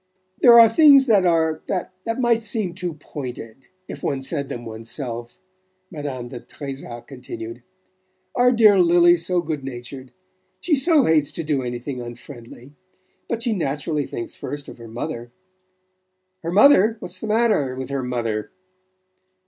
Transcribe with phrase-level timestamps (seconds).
[0.39, 5.37] "There are things that are...that might seem too pointed...if one said them one's self,"
[5.91, 7.61] Madame de Trezac continued.
[8.33, 10.11] "Our dear Lili's so good natured...
[10.59, 12.73] she so hates to do anything unfriendly;
[13.29, 15.31] but she naturally thinks first of her mother..."
[16.41, 16.95] "Her mother?
[16.97, 18.49] What's the matter with her mother?"